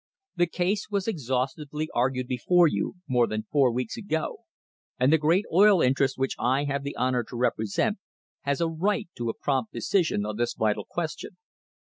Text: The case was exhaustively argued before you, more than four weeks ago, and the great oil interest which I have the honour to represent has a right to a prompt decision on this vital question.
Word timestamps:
The 0.35 0.47
case 0.47 0.89
was 0.89 1.07
exhaustively 1.07 1.87
argued 1.93 2.25
before 2.27 2.67
you, 2.67 2.95
more 3.07 3.27
than 3.27 3.45
four 3.51 3.71
weeks 3.71 3.97
ago, 3.97 4.39
and 4.99 5.13
the 5.13 5.19
great 5.19 5.45
oil 5.53 5.79
interest 5.79 6.17
which 6.17 6.33
I 6.39 6.63
have 6.63 6.81
the 6.81 6.97
honour 6.97 7.23
to 7.25 7.35
represent 7.37 7.99
has 8.41 8.61
a 8.61 8.67
right 8.67 9.07
to 9.17 9.29
a 9.29 9.37
prompt 9.37 9.73
decision 9.73 10.25
on 10.25 10.37
this 10.37 10.55
vital 10.55 10.87
question. 10.89 11.37